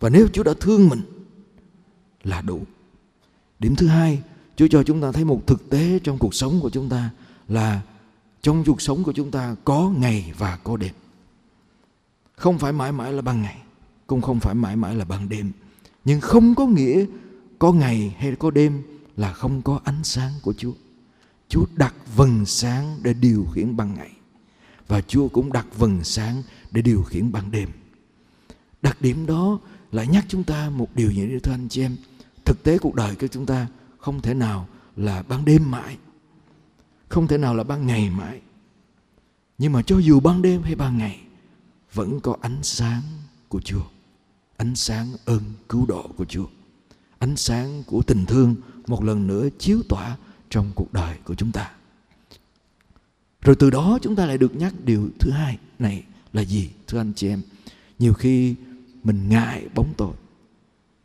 Và 0.00 0.08
nếu 0.08 0.28
Chúa 0.32 0.42
đã 0.42 0.52
thương 0.60 0.88
mình 0.88 1.00
là 2.24 2.40
đủ. 2.40 2.62
Điểm 3.58 3.76
thứ 3.76 3.86
hai, 3.86 4.22
Chúa 4.56 4.66
cho 4.70 4.82
chúng 4.82 5.00
ta 5.00 5.12
thấy 5.12 5.24
một 5.24 5.46
thực 5.46 5.70
tế 5.70 5.98
trong 6.04 6.18
cuộc 6.18 6.34
sống 6.34 6.60
của 6.60 6.70
chúng 6.70 6.88
ta 6.88 7.10
là 7.48 7.82
trong 8.42 8.64
cuộc 8.66 8.82
sống 8.82 9.04
của 9.04 9.12
chúng 9.12 9.30
ta 9.30 9.56
có 9.64 9.92
ngày 9.96 10.32
và 10.38 10.56
có 10.56 10.76
đêm 10.76 10.94
không 12.36 12.58
phải 12.58 12.72
mãi 12.72 12.92
mãi 12.92 13.12
là 13.12 13.22
ban 13.22 13.42
ngày 13.42 13.62
cũng 14.06 14.20
không 14.20 14.40
phải 14.40 14.54
mãi 14.54 14.76
mãi 14.76 14.94
là 14.94 15.04
ban 15.04 15.28
đêm 15.28 15.52
nhưng 16.04 16.20
không 16.20 16.54
có 16.54 16.66
nghĩa 16.66 17.04
có 17.58 17.72
ngày 17.72 18.16
hay 18.18 18.34
có 18.38 18.50
đêm 18.50 18.82
là 19.16 19.32
không 19.32 19.62
có 19.62 19.80
ánh 19.84 20.04
sáng 20.04 20.32
của 20.42 20.52
Chúa. 20.52 20.72
Chúa 21.54 21.66
đặt 21.76 21.94
vầng 22.16 22.46
sáng 22.46 22.98
để 23.02 23.14
điều 23.14 23.46
khiển 23.52 23.76
ban 23.76 23.94
ngày. 23.94 24.10
Và 24.88 25.00
Chúa 25.00 25.28
cũng 25.28 25.52
đặt 25.52 25.66
vầng 25.78 26.04
sáng 26.04 26.42
để 26.70 26.82
điều 26.82 27.02
khiển 27.02 27.32
ban 27.32 27.50
đêm. 27.50 27.68
Đặc 28.82 29.02
điểm 29.02 29.26
đó 29.26 29.58
lại 29.92 30.06
nhắc 30.06 30.24
chúng 30.28 30.44
ta 30.44 30.70
một 30.70 30.88
điều 30.94 31.10
như 31.10 31.26
thế 31.26 31.38
thưa 31.38 31.52
anh 31.52 31.68
chị 31.68 31.82
em. 31.82 31.96
Thực 32.44 32.62
tế 32.62 32.78
cuộc 32.78 32.94
đời 32.94 33.16
của 33.20 33.26
chúng 33.26 33.46
ta 33.46 33.66
không 33.98 34.20
thể 34.20 34.34
nào 34.34 34.68
là 34.96 35.22
ban 35.22 35.44
đêm 35.44 35.70
mãi. 35.70 35.96
Không 37.08 37.26
thể 37.26 37.38
nào 37.38 37.54
là 37.54 37.64
ban 37.64 37.86
ngày 37.86 38.10
mãi. 38.10 38.40
Nhưng 39.58 39.72
mà 39.72 39.82
cho 39.82 39.98
dù 39.98 40.20
ban 40.20 40.42
đêm 40.42 40.62
hay 40.62 40.74
ban 40.74 40.98
ngày, 40.98 41.20
vẫn 41.92 42.20
có 42.20 42.36
ánh 42.40 42.62
sáng 42.62 43.02
của 43.48 43.60
Chúa. 43.60 43.84
Ánh 44.56 44.76
sáng 44.76 45.12
ơn 45.24 45.42
cứu 45.68 45.86
độ 45.86 46.10
của 46.16 46.24
Chúa. 46.24 46.46
Ánh 47.18 47.36
sáng 47.36 47.82
của 47.86 48.02
tình 48.02 48.26
thương 48.26 48.56
một 48.86 49.04
lần 49.04 49.26
nữa 49.26 49.48
chiếu 49.58 49.82
tỏa 49.88 50.16
trong 50.54 50.70
cuộc 50.74 50.92
đời 50.92 51.16
của 51.24 51.34
chúng 51.34 51.52
ta. 51.52 51.70
Rồi 53.42 53.56
từ 53.56 53.70
đó 53.70 53.98
chúng 54.02 54.16
ta 54.16 54.26
lại 54.26 54.38
được 54.38 54.56
nhắc 54.56 54.74
điều 54.84 55.08
thứ 55.20 55.30
hai 55.30 55.58
này 55.78 56.04
là 56.32 56.44
gì, 56.44 56.70
thưa 56.86 57.00
anh 57.00 57.12
chị 57.16 57.28
em? 57.28 57.42
Nhiều 57.98 58.14
khi 58.14 58.54
mình 59.04 59.28
ngại 59.28 59.68
bóng 59.74 59.94
tối 59.96 60.12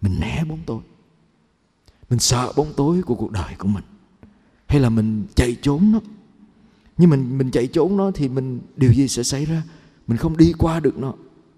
mình 0.02 0.20
né 0.20 0.44
bóng 0.50 0.60
tối 0.66 0.82
mình 2.10 2.20
sợ 2.20 2.54
bóng 2.56 2.74
tối 2.78 3.02
của 3.02 3.16
cuộc 3.16 3.32
đời 3.32 3.56
của 3.58 3.68
mình, 3.68 3.84
hay 4.68 4.80
là 4.80 4.90
mình 4.90 5.26
chạy 5.36 5.58
trốn 5.62 5.92
nó. 5.92 6.00
Nhưng 6.98 7.10
mình 7.10 7.38
mình 7.38 7.52
chạy 7.52 7.68
trốn 7.68 7.98
nó 7.98 8.12
thì 8.12 8.30
mình, 8.30 8.60
điều 8.76 8.94
gì 8.94 9.08
sẽ 9.08 9.24
xảy 9.24 9.46
ra? 9.46 9.64
Mình 10.08 10.18
không 10.18 10.38
đi 10.38 10.54
qua 10.58 10.80
được 10.80 10.98
nó, 10.98 11.14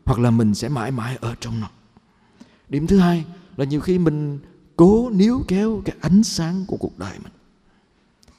hoặc 0.05 0.19
là 0.19 0.31
mình 0.31 0.55
sẽ 0.55 0.69
mãi 0.69 0.91
mãi 0.91 1.17
ở 1.21 1.36
trong 1.39 1.60
nó. 1.60 1.69
Điểm 2.69 2.88
thứ 2.88 3.00
hai 3.00 3.25
là 3.57 3.65
nhiều 3.65 3.81
khi 3.81 4.00
mình 4.00 4.39
cố 4.75 5.10
níu 5.10 5.43
kéo 5.48 5.81
cái 5.86 5.95
ánh 6.01 6.24
sáng 6.24 6.65
của 6.67 6.77
cuộc 6.77 7.00
đời 7.00 7.19
mình 7.24 7.31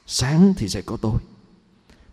sáng 0.07 0.55
thì 0.57 0.69
sẽ 0.69 0.83
có 0.83 0.97
tối 0.97 1.21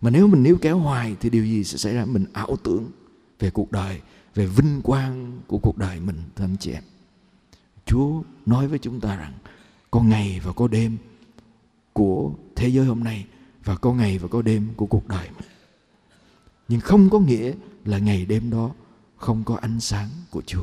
mà 0.00 0.10
nếu 0.10 0.26
mình 0.26 0.42
níu 0.42 0.58
kéo 0.60 0.78
hoài 0.78 1.16
thì 1.20 1.30
điều 1.30 1.44
gì 1.44 1.64
sẽ 1.64 1.78
xảy 1.78 1.94
ra 1.94 2.04
mình 2.04 2.26
ảo 2.32 2.56
tưởng 2.64 2.90
về 3.38 3.50
cuộc 3.50 3.72
đời 3.72 4.00
về 4.34 4.46
vinh 4.46 4.82
quang 4.82 5.40
của 5.46 5.58
cuộc 5.58 5.78
đời 5.78 6.00
mình 6.00 6.22
thưa 6.36 6.44
anh 6.44 6.56
chị 6.60 6.72
em 6.72 6.82
chúa 7.86 8.22
nói 8.46 8.68
với 8.68 8.78
chúng 8.78 9.00
ta 9.00 9.16
rằng 9.16 9.32
có 9.90 10.02
ngày 10.02 10.40
và 10.44 10.52
có 10.52 10.68
đêm 10.68 10.96
của 11.92 12.32
thế 12.56 12.68
giới 12.68 12.86
hôm 12.86 13.04
nay 13.04 13.26
và 13.64 13.76
có 13.76 13.92
ngày 13.92 14.18
và 14.18 14.28
có 14.28 14.42
đêm 14.42 14.68
của 14.76 14.86
cuộc 14.86 15.08
đời 15.08 15.28
mình. 15.38 15.48
Nhưng 16.68 16.80
không 16.80 17.10
có 17.10 17.18
nghĩa 17.18 17.52
là 17.84 17.98
ngày 17.98 18.26
đêm 18.26 18.50
đó 18.50 18.70
không 19.16 19.44
có 19.44 19.56
ánh 19.56 19.80
sáng 19.80 20.08
của 20.30 20.42
Chúa. 20.46 20.62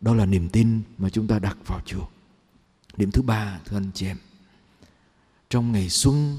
Đó 0.00 0.14
là 0.14 0.26
niềm 0.26 0.48
tin 0.48 0.80
mà 0.98 1.10
chúng 1.10 1.26
ta 1.26 1.38
đặt 1.38 1.56
vào 1.66 1.80
Chúa. 1.84 2.06
Điểm 2.96 3.10
thứ 3.10 3.22
ba, 3.22 3.60
thưa 3.64 3.76
anh 3.76 3.90
chị 3.94 4.06
em, 4.06 4.16
trong 5.50 5.72
ngày 5.72 5.88
xuân 5.88 6.38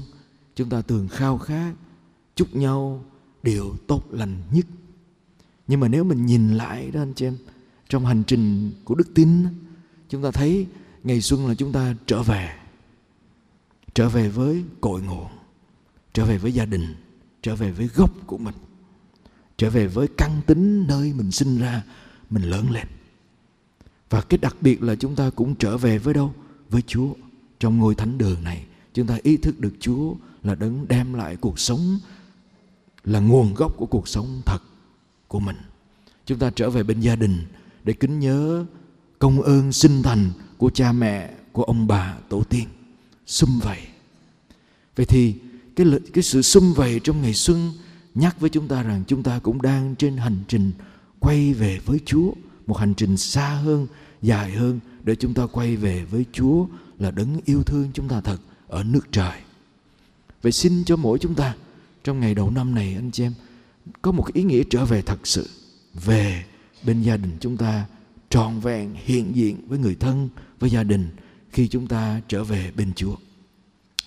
chúng 0.56 0.68
ta 0.68 0.82
thường 0.82 1.08
khao 1.08 1.38
khát 1.38 1.72
chúc 2.34 2.56
nhau 2.56 3.04
điều 3.42 3.76
tốt 3.86 4.02
lành 4.10 4.42
nhất. 4.52 4.66
Nhưng 5.66 5.80
mà 5.80 5.88
nếu 5.88 6.04
mình 6.04 6.26
nhìn 6.26 6.54
lại 6.54 6.90
đó 6.90 7.02
anh 7.02 7.14
chị 7.14 7.26
em, 7.26 7.36
trong 7.88 8.06
hành 8.06 8.22
trình 8.26 8.72
của 8.84 8.94
đức 8.94 9.14
tin 9.14 9.46
chúng 10.08 10.22
ta 10.22 10.30
thấy 10.30 10.66
ngày 11.04 11.20
xuân 11.20 11.46
là 11.46 11.54
chúng 11.54 11.72
ta 11.72 11.94
trở 12.06 12.22
về. 12.22 12.54
Trở 13.94 14.08
về 14.08 14.28
với 14.28 14.64
cội 14.80 15.02
nguồn 15.02 15.28
trở 16.12 16.24
về 16.24 16.38
với 16.38 16.52
gia 16.52 16.64
đình 16.64 16.94
trở 17.42 17.56
về 17.56 17.70
với 17.70 17.88
gốc 17.94 18.10
của 18.26 18.38
mình 18.38 18.54
trở 19.56 19.70
về 19.70 19.86
với 19.86 20.08
căn 20.16 20.40
tính 20.46 20.86
nơi 20.86 21.12
mình 21.12 21.30
sinh 21.30 21.58
ra 21.58 21.82
mình 22.30 22.42
lớn 22.42 22.70
lên. 22.70 22.86
Và 24.10 24.20
cái 24.20 24.38
đặc 24.38 24.56
biệt 24.60 24.82
là 24.82 24.94
chúng 24.94 25.16
ta 25.16 25.30
cũng 25.30 25.54
trở 25.54 25.78
về 25.78 25.98
với 25.98 26.14
đâu? 26.14 26.34
Với 26.70 26.82
chúa 26.86 27.08
trong 27.60 27.78
ngôi 27.78 27.94
thánh 27.94 28.18
đường 28.18 28.44
này 28.44 28.66
chúng 28.98 29.06
ta 29.06 29.18
ý 29.22 29.36
thức 29.36 29.60
được 29.60 29.74
chúa 29.80 30.14
là 30.42 30.54
đấng 30.54 30.88
đem 30.88 31.14
lại 31.14 31.36
cuộc 31.36 31.58
sống, 31.58 31.98
là 33.04 33.20
nguồn 33.20 33.54
gốc 33.54 33.72
của 33.76 33.86
cuộc 33.86 34.08
sống 34.08 34.42
thật 34.46 34.58
của 35.28 35.40
mình. 35.40 35.56
Chúng 36.26 36.38
ta 36.38 36.50
trở 36.50 36.70
về 36.70 36.82
bên 36.82 37.00
gia 37.00 37.16
đình 37.16 37.44
để 37.84 37.92
kính 37.92 38.18
nhớ 38.20 38.64
công 39.18 39.42
ơn 39.42 39.72
sinh 39.72 40.02
thành 40.02 40.30
của 40.56 40.70
cha 40.70 40.92
mẹ, 40.92 41.30
của 41.52 41.62
ông 41.62 41.86
bà 41.86 42.16
tổ 42.28 42.42
tiên. 42.42 42.68
Xung 43.26 43.60
vầy. 43.62 43.78
Vậy 44.96 45.06
thì 45.06 45.34
cái 45.76 45.86
cái 46.12 46.22
sự 46.22 46.42
xung 46.42 46.72
vầy 46.74 47.00
trong 47.04 47.22
ngày 47.22 47.34
xuân 47.34 47.72
nhắc 48.14 48.40
với 48.40 48.50
chúng 48.50 48.68
ta 48.68 48.82
rằng 48.82 49.04
chúng 49.06 49.22
ta 49.22 49.38
cũng 49.38 49.62
đang 49.62 49.94
trên 49.96 50.16
hành 50.16 50.36
trình 50.48 50.72
quay 51.18 51.54
về 51.54 51.80
với 51.84 52.00
Chúa, 52.06 52.32
một 52.66 52.78
hành 52.78 52.94
trình 52.94 53.16
xa 53.16 53.48
hơn, 53.48 53.86
dài 54.22 54.52
hơn 54.52 54.80
để 55.04 55.16
chúng 55.16 55.34
ta 55.34 55.46
quay 55.46 55.76
về 55.76 56.04
với 56.04 56.24
Chúa 56.32 56.66
là 56.98 57.10
đấng 57.10 57.40
yêu 57.44 57.62
thương 57.62 57.90
chúng 57.94 58.08
ta 58.08 58.20
thật 58.20 58.38
ở 58.68 58.84
nước 58.84 59.12
trời 59.12 59.40
vậy 60.42 60.52
xin 60.52 60.84
cho 60.84 60.96
mỗi 60.96 61.18
chúng 61.18 61.34
ta 61.34 61.54
trong 62.04 62.20
ngày 62.20 62.34
đầu 62.34 62.50
năm 62.50 62.74
này 62.74 62.94
anh 62.94 63.10
chị 63.10 63.24
em 63.24 63.32
có 64.02 64.12
một 64.12 64.32
ý 64.32 64.42
nghĩa 64.42 64.62
trở 64.70 64.84
về 64.84 65.02
thật 65.02 65.26
sự 65.26 65.48
về 65.94 66.44
bên 66.86 67.02
gia 67.02 67.16
đình 67.16 67.36
chúng 67.40 67.56
ta 67.56 67.86
trọn 68.30 68.60
vẹn 68.60 68.94
hiện 68.94 69.36
diện 69.36 69.68
với 69.68 69.78
người 69.78 69.94
thân 69.94 70.28
với 70.58 70.70
gia 70.70 70.82
đình 70.82 71.08
khi 71.50 71.68
chúng 71.68 71.86
ta 71.86 72.20
trở 72.28 72.44
về 72.44 72.72
bên 72.76 72.92
Chúa. 72.96 73.16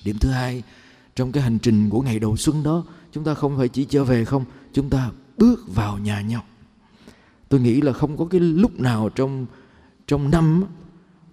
Điểm 0.03 0.17
thứ 0.19 0.29
hai, 0.29 0.63
trong 1.15 1.31
cái 1.31 1.43
hành 1.43 1.59
trình 1.59 1.89
của 1.89 2.01
ngày 2.01 2.19
đầu 2.19 2.37
xuân 2.37 2.63
đó, 2.63 2.83
chúng 3.11 3.23
ta 3.23 3.33
không 3.33 3.57
phải 3.57 3.67
chỉ 3.67 3.85
trở 3.85 4.03
về 4.03 4.25
không, 4.25 4.45
chúng 4.73 4.89
ta 4.89 5.11
bước 5.37 5.75
vào 5.75 5.97
nhà 5.97 6.21
nhau. 6.21 6.43
Tôi 7.49 7.59
nghĩ 7.59 7.81
là 7.81 7.93
không 7.93 8.17
có 8.17 8.25
cái 8.25 8.39
lúc 8.39 8.79
nào 8.79 9.09
trong 9.09 9.45
trong 10.07 10.31
năm 10.31 10.63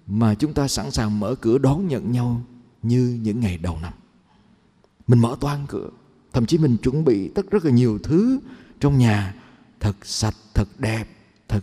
mà 0.06 0.34
chúng 0.34 0.54
ta 0.54 0.68
sẵn 0.68 0.90
sàng 0.90 1.20
mở 1.20 1.34
cửa 1.34 1.58
đón 1.58 1.88
nhận 1.88 2.12
nhau 2.12 2.42
như 2.82 3.18
những 3.22 3.40
ngày 3.40 3.58
đầu 3.58 3.78
năm. 3.82 3.92
Mình 5.06 5.18
mở 5.18 5.36
toan 5.40 5.66
cửa, 5.66 5.90
thậm 6.32 6.46
chí 6.46 6.58
mình 6.58 6.76
chuẩn 6.76 7.04
bị 7.04 7.28
tất 7.28 7.50
rất 7.50 7.64
là 7.64 7.70
nhiều 7.70 7.98
thứ 8.02 8.40
trong 8.80 8.98
nhà 8.98 9.34
thật 9.80 9.96
sạch, 10.02 10.36
thật 10.54 10.68
đẹp, 10.78 11.04
thật 11.48 11.62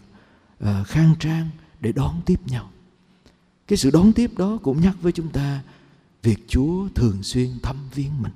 uh, 0.63 0.87
khang 0.87 1.15
trang 1.19 1.49
để 1.79 1.91
đón 1.91 2.21
tiếp 2.25 2.47
nhau. 2.47 2.71
Cái 3.67 3.77
sự 3.77 3.91
đón 3.91 4.13
tiếp 4.13 4.31
đó 4.37 4.57
cũng 4.63 4.81
nhắc 4.81 4.95
với 5.01 5.11
chúng 5.11 5.29
ta 5.29 5.63
việc 6.23 6.45
Chúa 6.47 6.87
thường 6.95 7.23
xuyên 7.23 7.49
thăm 7.63 7.75
viếng 7.95 8.21
mình. 8.21 8.31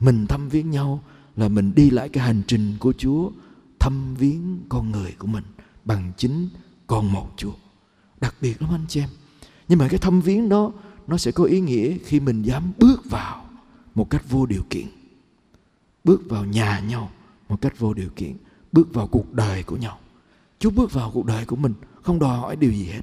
Mình 0.00 0.26
thăm 0.26 0.48
viếng 0.48 0.70
nhau 0.70 1.02
là 1.36 1.48
mình 1.48 1.74
đi 1.74 1.90
lại 1.90 2.08
cái 2.08 2.26
hành 2.26 2.42
trình 2.46 2.76
của 2.80 2.92
Chúa 2.98 3.30
thăm 3.78 4.14
viếng 4.14 4.58
con 4.68 4.90
người 4.90 5.14
của 5.18 5.26
mình 5.26 5.44
bằng 5.84 6.12
chính 6.16 6.48
con 6.86 7.12
một 7.12 7.32
Chúa. 7.36 7.52
Đặc 8.20 8.34
biệt 8.40 8.62
lắm 8.62 8.70
anh 8.70 8.84
chị 8.88 9.00
em. 9.00 9.08
Nhưng 9.68 9.78
mà 9.78 9.88
cái 9.88 9.98
thăm 9.98 10.20
viếng 10.20 10.48
đó 10.48 10.72
nó 11.06 11.16
sẽ 11.16 11.30
có 11.30 11.44
ý 11.44 11.60
nghĩa 11.60 11.96
khi 12.04 12.20
mình 12.20 12.42
dám 12.42 12.72
bước 12.78 13.10
vào 13.10 13.48
một 13.94 14.10
cách 14.10 14.30
vô 14.30 14.46
điều 14.46 14.62
kiện. 14.70 14.86
Bước 16.04 16.22
vào 16.28 16.44
nhà 16.44 16.80
nhau 16.80 17.10
một 17.48 17.60
cách 17.60 17.78
vô 17.78 17.94
điều 17.94 18.10
kiện. 18.16 18.36
Bước 18.72 18.94
vào 18.94 19.06
cuộc 19.06 19.32
đời 19.34 19.62
của 19.62 19.76
nhau. 19.76 19.98
Chúa 20.58 20.70
bước 20.70 20.92
vào 20.92 21.10
cuộc 21.14 21.26
đời 21.26 21.46
của 21.46 21.56
mình, 21.56 21.74
không 22.02 22.18
đòi 22.18 22.38
hỏi 22.38 22.56
điều 22.56 22.72
gì 22.72 22.84
hết. 22.84 23.02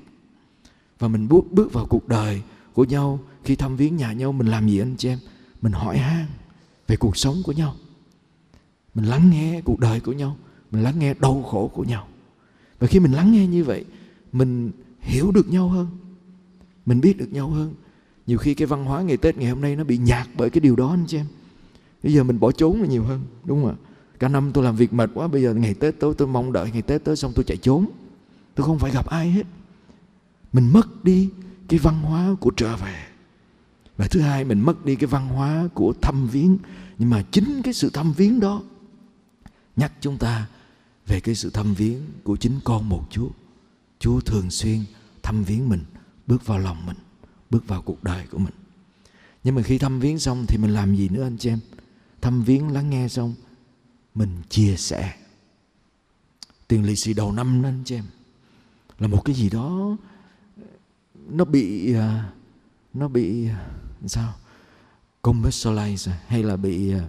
Và 1.00 1.08
mình 1.08 1.28
bước 1.28 1.52
bước 1.52 1.74
vào 1.74 1.86
cuộc 1.86 2.08
đời 2.08 2.42
của 2.74 2.84
nhau, 2.84 3.20
khi 3.44 3.56
thăm 3.56 3.76
viếng 3.76 3.98
nhà 3.98 4.14
nhau, 4.14 4.32
mình 4.32 4.48
làm 4.48 4.70
gì 4.70 4.80
anh 4.80 4.96
chị 4.98 5.10
em? 5.10 5.20
Mình 5.62 5.72
hỏi 5.72 5.98
han 5.98 6.26
về 6.88 6.96
cuộc 6.96 7.18
sống 7.18 7.36
của 7.44 7.52
nhau. 7.52 7.76
Mình 8.96 9.06
lắng 9.06 9.30
nghe 9.30 9.62
cuộc 9.62 9.80
đời 9.80 10.00
của 10.00 10.12
nhau. 10.12 10.38
Mình 10.72 10.84
lắng 10.84 11.00
nghe 11.00 11.14
đau 11.14 11.44
khổ 11.44 11.72
của 11.74 11.84
nhau. 11.84 12.08
Và 12.80 12.88
khi 12.88 13.00
mình 13.00 13.12
lắng 13.12 13.32
nghe 13.32 13.48
như 13.48 13.64
vậy, 13.64 13.86
mình 14.32 14.72
hiểu 15.00 15.32
được 15.32 15.50
nhau 15.50 15.70
hơn. 15.70 15.88
Mình 16.86 17.02
biết 17.02 17.18
được 17.18 17.34
nhau 17.34 17.50
hơn 17.50 17.74
nhiều 18.28 18.38
khi 18.38 18.54
cái 18.54 18.66
văn 18.66 18.86
hóa 18.86 19.02
ngày 19.02 19.18
tết 19.18 19.38
ngày 19.38 19.50
hôm 19.50 19.62
nay 19.62 19.76
nó 19.76 19.84
bị 19.84 19.98
nhạt 19.98 20.28
bởi 20.38 20.50
cái 20.50 20.62
điều 20.62 20.76
đó 20.76 20.90
anh 20.90 21.06
chị 21.08 21.18
em. 21.18 21.26
Bây 22.04 22.14
giờ 22.14 22.24
mình 22.24 22.40
bỏ 22.40 22.52
trốn 22.52 22.82
là 22.82 22.88
nhiều 22.88 23.04
hơn 23.04 23.22
đúng 23.44 23.64
không 23.64 23.72
ạ? 23.72 23.76
Cả 24.20 24.28
năm 24.28 24.52
tôi 24.54 24.64
làm 24.64 24.76
việc 24.76 24.94
mệt 24.94 25.10
quá 25.14 25.28
bây 25.28 25.42
giờ 25.42 25.54
ngày 25.54 25.74
tết 25.74 26.00
tới 26.00 26.14
tôi 26.18 26.28
mong 26.28 26.54
đợi 26.54 26.72
ngày 26.72 26.82
tết 26.82 27.04
tới 27.04 27.16
xong 27.16 27.32
tôi 27.36 27.46
chạy 27.46 27.58
trốn. 27.58 27.86
Tôi 28.56 28.66
không 28.66 28.80
phải 28.80 28.92
gặp 28.92 29.06
ai 29.06 29.32
hết. 29.32 29.44
Mình 30.54 30.70
mất 30.74 31.04
đi 31.04 31.30
cái 31.68 31.80
văn 31.80 32.02
hóa 32.02 32.36
của 32.40 32.52
trở 32.58 32.76
về. 32.76 33.06
Và 33.98 34.08
thứ 34.08 34.20
hai 34.20 34.46
mình 34.46 34.60
mất 34.60 34.86
đi 34.86 34.96
cái 34.96 35.08
văn 35.08 35.28
hóa 35.28 35.68
của 35.74 35.94
thăm 36.02 36.28
viếng. 36.28 36.58
Nhưng 36.98 37.10
mà 37.10 37.24
chính 37.32 37.62
cái 37.64 37.74
sự 37.74 37.90
thăm 37.90 38.14
viếng 38.14 38.40
đó 38.40 38.62
nhắc 39.76 39.94
chúng 40.02 40.18
ta 40.18 40.48
về 41.08 41.20
cái 41.20 41.36
sự 41.36 41.50
thăm 41.50 41.74
viếng 41.74 42.00
của 42.24 42.36
chính 42.36 42.60
con 42.64 42.90
một 42.90 43.08
Chúa. 43.10 43.30
Chúa 44.00 44.20
thường 44.20 44.50
xuyên 44.50 44.80
thăm 45.24 45.44
viếng 45.44 45.70
mình, 45.70 45.80
bước 46.28 46.46
vào 46.46 46.60
lòng 46.60 46.86
mình, 46.86 46.98
bước 47.54 47.68
vào 47.68 47.82
cuộc 47.82 48.04
đời 48.04 48.28
của 48.32 48.38
mình. 48.38 48.54
Nhưng 49.44 49.56
mà 49.56 49.62
khi 49.62 49.78
thăm 49.78 50.00
viếng 50.00 50.20
xong 50.20 50.46
thì 50.48 50.58
mình 50.58 50.74
làm 50.74 50.96
gì 50.96 51.10
nữa 51.10 51.24
anh 51.24 51.38
chị 51.38 51.50
em? 51.50 51.60
Thăm 52.22 52.44
viếng 52.44 52.72
lắng 52.72 52.90
nghe 52.90 53.08
xong, 53.08 53.36
mình 54.16 54.30
chia 54.50 54.76
sẻ. 54.78 55.14
Tiền 56.68 56.86
lì 56.86 56.96
xì 56.96 57.14
đầu 57.14 57.32
năm 57.32 57.62
đó 57.62 57.70
anh 57.70 57.84
chị 57.86 57.96
em. 57.96 58.04
Là 59.00 59.08
một 59.08 59.22
cái 59.26 59.36
gì 59.36 59.50
đó 59.50 59.98
nó 61.30 61.46
bị 61.46 61.94
à, 61.94 62.32
nó 62.94 63.08
bị 63.08 63.48
à, 63.48 63.68
sao 64.06 64.34
commercialize 65.22 66.12
hay 66.28 66.44
là 66.44 66.58
bị 66.58 66.94
à, 66.94 67.08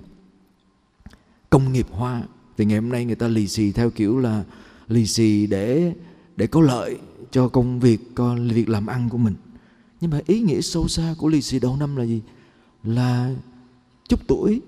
công 1.50 1.72
nghiệp 1.72 1.86
hóa 1.90 2.22
thì 2.56 2.64
ngày 2.64 2.78
hôm 2.78 2.88
nay 2.88 3.04
người 3.04 3.14
ta 3.14 3.28
lì 3.28 3.48
xì 3.48 3.72
theo 3.72 3.90
kiểu 3.90 4.18
là 4.18 4.44
lì 4.88 5.06
xì 5.06 5.46
để 5.46 5.94
để 6.36 6.46
có 6.46 6.60
lợi 6.60 6.98
cho 7.30 7.48
công 7.48 7.80
việc 7.80 8.00
cho 8.16 8.34
việc 8.34 8.68
làm 8.68 8.86
ăn 8.86 9.08
của 9.08 9.18
mình 9.18 9.34
nhưng 10.04 10.10
mà 10.10 10.20
ý 10.26 10.40
nghĩa 10.40 10.60
sâu 10.60 10.88
xa 10.88 11.14
của 11.18 11.28
lì 11.28 11.42
xì 11.42 11.58
đầu 11.58 11.76
năm 11.76 11.96
là 11.96 12.04
gì? 12.04 12.22
Là 12.82 13.34
chúc 14.08 14.20
tuổi, 14.28 14.60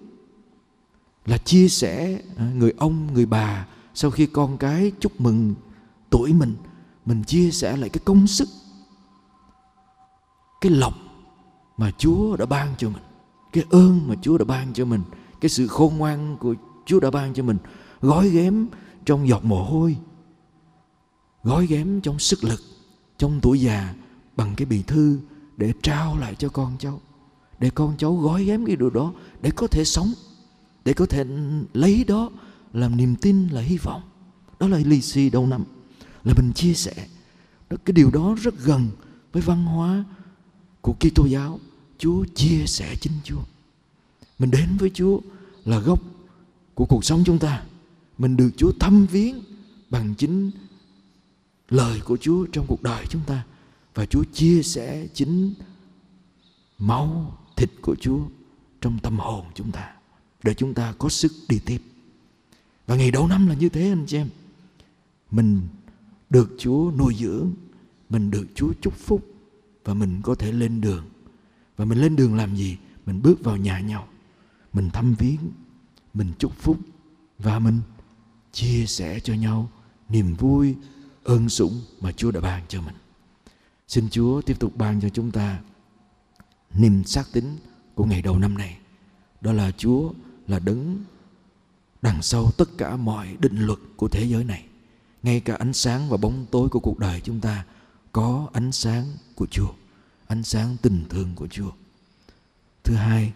là 1.27 1.39
chia 1.39 1.69
sẻ 1.69 2.21
à, 2.37 2.53
người 2.55 2.73
ông, 2.79 3.15
người 3.15 3.27
bà 3.27 3.67
sau 3.95 4.11
khi 4.11 4.27
con 4.27 4.57
cái 4.59 4.93
chúc 5.01 5.21
mừng 5.21 5.55
tuổi 6.11 6.33
mình 6.33 6.55
mình 7.07 7.25
chia 7.25 7.51
sẻ 7.51 7.77
lại 7.77 7.89
cái 7.89 8.01
công 8.05 8.27
sức, 8.27 8.49
cái 10.61 10.73
lọc 10.73 10.95
mà 11.77 11.91
Chúa 11.99 12.37
đã 12.37 12.47
ban 12.47 12.75
cho 12.79 12.89
mình, 12.91 13.03
cái 13.53 13.65
ơn 13.71 14.09
mà 14.09 14.15
Chúa 14.23 14.39
đã 14.39 14.45
ban 14.45 14.73
cho 14.73 14.85
mình, 14.85 15.03
cái 15.41 15.49
sự 15.49 15.67
khôn 15.67 15.97
ngoan 15.97 16.37
của 16.41 16.55
Chúa 16.87 17.01
đã 17.01 17.11
ban 17.11 17.35
cho 17.35 17.43
mình, 17.43 17.59
gói 18.01 18.29
ghém 18.29 18.67
trong 19.05 19.29
giọt 19.29 19.45
mồ 19.45 19.65
hôi, 19.65 19.97
gói 21.43 21.67
ghém 21.67 22.01
trong 22.01 22.19
sức 22.19 22.45
lực, 22.45 22.61
trong 23.19 23.39
tuổi 23.43 23.61
già 23.61 23.95
bằng 24.37 24.55
cái 24.57 24.67
bì 24.67 24.83
thư 24.83 25.19
để 25.57 25.73
trao 25.83 26.19
lại 26.19 26.35
cho 26.35 26.49
con 26.49 26.77
cháu, 26.79 27.01
để 27.61 27.71
con 27.71 27.95
cháu 27.99 28.17
gói 28.17 28.45
ghém 28.45 28.67
cái 28.67 28.77
điều 28.77 28.91
đó 28.91 29.13
để 29.43 29.51
có 29.57 29.67
thể 29.67 29.85
sống, 29.85 30.13
để 30.85 30.93
có 30.93 31.07
thể 31.07 31.25
lấy 31.73 32.05
đó 32.05 32.31
làm 32.73 32.97
niềm 32.97 33.17
tin, 33.17 33.49
là 33.49 33.61
hy 33.61 33.79
vọng. 33.79 34.03
Đó 34.61 34.69
là 34.69 34.79
lì 34.79 35.01
xì 35.01 35.31
đầu 35.31 35.47
năm. 35.47 35.65
Là 36.25 36.35
mình 36.37 36.53
chia 36.53 36.75
sẻ 36.75 37.09
cái 37.71 37.93
điều 37.93 38.11
đó 38.11 38.37
rất 38.43 38.55
gần 38.65 38.89
với 39.33 39.43
văn 39.43 39.65
hóa 39.65 40.05
của 40.81 40.93
Kitô 40.93 41.27
giáo. 41.27 41.61
Chúa 41.99 42.25
chia 42.35 42.67
sẻ 42.67 42.97
chính 43.01 43.13
Chúa. 43.25 43.41
Mình 44.39 44.51
đến 44.51 44.77
với 44.79 44.91
Chúa 44.95 45.21
là 45.65 45.79
gốc 45.79 46.03
của 46.75 46.85
cuộc 46.85 47.05
sống 47.05 47.23
chúng 47.27 47.39
ta. 47.39 47.63
Mình 48.19 48.37
được 48.37 48.51
Chúa 48.57 48.73
thăm 48.81 49.07
viếng 49.07 49.43
bằng 49.91 50.15
chính 50.15 50.51
lời 51.69 52.01
của 52.05 52.17
Chúa 52.17 52.47
trong 52.53 52.67
cuộc 52.69 52.83
đời 52.83 53.07
chúng 53.09 53.23
ta 53.27 53.45
và 53.97 54.07
Chúa 54.07 54.25
chia 54.25 54.63
sẻ 54.63 55.07
chính 55.15 55.55
máu 56.79 57.39
thịt 57.57 57.71
của 57.83 57.97
Chúa 58.01 58.21
trong 58.81 58.99
tâm 58.99 59.19
hồn 59.19 59.45
chúng 59.55 59.73
ta, 59.73 59.95
để 60.43 60.55
chúng 60.55 60.75
ta 60.75 60.95
có 60.99 61.09
sức 61.09 61.33
đi 61.49 61.59
tiếp. 61.59 61.83
Và 62.87 62.97
ngày 62.97 63.11
đầu 63.11 63.29
năm 63.29 63.47
là 63.47 63.55
như 63.55 63.69
thế, 63.69 63.89
anh 63.89 64.07
chị 64.07 64.17
em. 64.17 64.29
Mình 65.31 65.61
được 66.31 66.57
Chúa 66.59 66.93
nuôi 66.99 67.15
dưỡng, 67.19 67.53
mình 68.09 68.31
được 68.31 68.47
Chúa 68.55 68.73
chúc 68.81 68.95
phúc, 68.95 69.27
và 69.85 69.95
mình 69.95 70.21
có 70.23 70.35
thể 70.35 70.53
lên 70.53 70.81
đường. 70.81 71.05
Và 71.77 71.85
mình 71.85 71.99
lên 71.99 72.17
đường 72.17 72.35
làm 72.35 72.57
gì? 72.57 72.77
Mình 73.07 73.23
bước 73.23 73.45
vào 73.45 73.57
nhà 73.57 73.81
nhau. 73.81 74.09
Mình 74.73 74.91
thăm 74.91 75.15
viếng, 75.15 75.51
mình 76.15 76.33
chúc 76.39 76.53
phúc, 76.59 76.79
và 77.39 77.59
mình 77.59 77.81
chia 78.53 78.87
sẻ 78.87 79.21
cho 79.21 79.35
nhau 79.35 79.71
niềm 80.09 80.35
vui, 80.35 80.75
ơn 81.25 81.49
sủng 81.49 81.81
mà 82.01 82.13
Chúa 82.13 82.31
đã 82.31 82.41
ban 82.41 82.63
cho 82.69 82.83
mình. 82.83 82.95
Xin 83.89 84.11
Chúa 84.11 84.43
tiếp 84.43 84.59
tục 84.59 84.77
ban 84.77 85.01
cho 85.01 85.09
chúng 85.09 85.31
ta 85.31 85.61
niềm 86.75 87.05
xác 87.05 87.25
tín 87.33 87.45
của 87.95 88.05
ngày 88.05 88.23
đầu 88.23 88.39
năm 88.39 88.59
này. 88.59 88.79
Đó 89.41 89.53
là 89.53 89.71
Chúa 89.71 90.13
là 90.47 90.59
đứng 90.59 91.05
đằng 92.03 92.23
sau 92.23 92.51
tất 92.57 92.69
cả 92.79 92.97
mọi 92.97 93.37
định 93.41 93.59
luật 93.67 93.79
của 93.97 94.09
thế 94.09 94.25
giới 94.25 94.45
này. 94.45 94.65
Ngay 95.23 95.41
cả 95.41 95.55
ánh 95.55 95.73
sáng 95.73 96.09
và 96.09 96.17
bóng 96.17 96.47
tối 96.51 96.69
của 96.69 96.81
cuộc 96.81 96.99
đời 96.99 97.21
chúng 97.21 97.41
ta 97.41 97.65
có 98.13 98.49
ánh 98.53 98.73
sáng 98.73 99.05
của 99.35 99.47
Chúa, 99.47 99.73
ánh 100.27 100.43
sáng 100.43 100.77
tình 100.83 101.05
thương 101.09 101.33
của 101.35 101.47
Chúa. 101.47 101.71
Thứ 102.85 102.95
hai, 102.95 103.33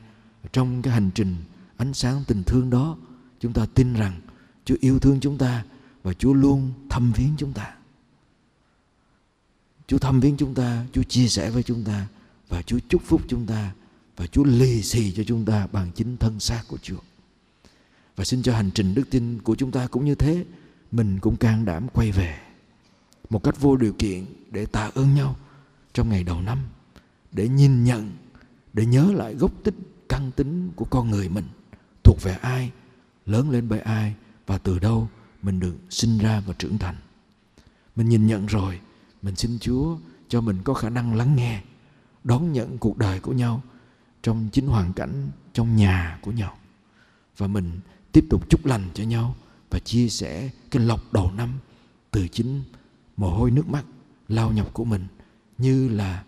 trong 0.52 0.82
cái 0.82 0.94
hành 0.94 1.10
trình 1.14 1.36
ánh 1.76 1.94
sáng 1.94 2.24
tình 2.26 2.42
thương 2.44 2.70
đó, 2.70 2.96
chúng 3.40 3.52
ta 3.52 3.66
tin 3.74 3.94
rằng 3.94 4.20
Chúa 4.64 4.76
yêu 4.80 4.98
thương 4.98 5.20
chúng 5.20 5.38
ta 5.38 5.64
và 6.02 6.12
Chúa 6.12 6.32
luôn 6.32 6.72
thăm 6.90 7.12
viếng 7.12 7.34
chúng 7.38 7.52
ta. 7.52 7.74
Chúa 9.90 9.98
thăm 9.98 10.20
viếng 10.20 10.36
chúng 10.36 10.54
ta, 10.54 10.84
Chúa 10.92 11.02
chia 11.02 11.28
sẻ 11.28 11.50
với 11.50 11.62
chúng 11.62 11.84
ta 11.84 12.06
và 12.48 12.62
Chúa 12.62 12.78
chúc 12.88 13.02
phúc 13.04 13.22
chúng 13.28 13.46
ta 13.46 13.72
và 14.16 14.26
Chúa 14.26 14.44
lì 14.44 14.82
xì 14.82 15.12
cho 15.12 15.22
chúng 15.26 15.44
ta 15.44 15.66
bằng 15.72 15.90
chính 15.94 16.16
thân 16.16 16.40
xác 16.40 16.62
của 16.68 16.78
Chúa. 16.82 16.98
Và 18.16 18.24
xin 18.24 18.42
cho 18.42 18.54
hành 18.54 18.70
trình 18.74 18.94
đức 18.94 19.10
tin 19.10 19.42
của 19.42 19.54
chúng 19.54 19.70
ta 19.70 19.86
cũng 19.86 20.04
như 20.04 20.14
thế, 20.14 20.44
mình 20.92 21.18
cũng 21.20 21.36
can 21.36 21.64
đảm 21.64 21.88
quay 21.88 22.12
về 22.12 22.38
một 23.30 23.42
cách 23.42 23.60
vô 23.60 23.76
điều 23.76 23.92
kiện 23.92 24.24
để 24.50 24.66
tạ 24.66 24.90
ơn 24.94 25.14
nhau 25.14 25.36
trong 25.92 26.08
ngày 26.08 26.24
đầu 26.24 26.40
năm, 26.40 26.58
để 27.32 27.48
nhìn 27.48 27.84
nhận, 27.84 28.12
để 28.72 28.86
nhớ 28.86 29.12
lại 29.14 29.34
gốc 29.34 29.52
tích 29.64 29.74
căn 30.08 30.30
tính 30.36 30.70
của 30.76 30.84
con 30.84 31.10
người 31.10 31.28
mình 31.28 31.44
thuộc 32.04 32.22
về 32.22 32.32
ai, 32.32 32.70
lớn 33.26 33.50
lên 33.50 33.68
bởi 33.68 33.80
ai 33.80 34.14
và 34.46 34.58
từ 34.58 34.78
đâu 34.78 35.08
mình 35.42 35.60
được 35.60 35.74
sinh 35.90 36.18
ra 36.18 36.42
và 36.46 36.54
trưởng 36.58 36.78
thành. 36.78 36.96
Mình 37.96 38.08
nhìn 38.08 38.26
nhận 38.26 38.46
rồi, 38.46 38.80
mình 39.22 39.36
xin 39.36 39.58
Chúa 39.60 39.96
cho 40.28 40.40
mình 40.40 40.58
có 40.64 40.74
khả 40.74 40.90
năng 40.90 41.14
lắng 41.14 41.36
nghe, 41.36 41.62
đón 42.24 42.52
nhận 42.52 42.78
cuộc 42.78 42.98
đời 42.98 43.20
của 43.20 43.32
nhau 43.32 43.62
trong 44.22 44.48
chính 44.52 44.66
hoàn 44.66 44.92
cảnh 44.92 45.30
trong 45.52 45.76
nhà 45.76 46.18
của 46.22 46.32
nhau. 46.32 46.56
Và 47.36 47.46
mình 47.46 47.80
tiếp 48.12 48.24
tục 48.30 48.50
chúc 48.50 48.66
lành 48.66 48.88
cho 48.94 49.04
nhau 49.04 49.34
và 49.70 49.78
chia 49.78 50.08
sẻ 50.08 50.50
cái 50.70 50.82
lộc 50.82 51.12
đầu 51.12 51.30
năm 51.36 51.58
từ 52.10 52.28
chính 52.28 52.62
mồ 53.16 53.30
hôi 53.30 53.50
nước 53.50 53.68
mắt 53.68 53.84
lao 54.28 54.52
nhọc 54.52 54.74
của 54.74 54.84
mình 54.84 55.06
như 55.58 55.88
là 55.88 56.24